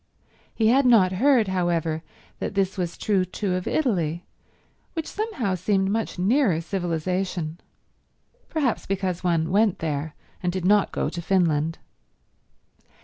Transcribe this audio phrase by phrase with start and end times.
[0.55, 2.01] He had not heard, however,
[2.39, 4.25] that this was true too of Italy,
[4.93, 11.21] which somehow seemed much nearer civilization—perhaps because one went there, and did not go to
[11.21, 11.77] Finland.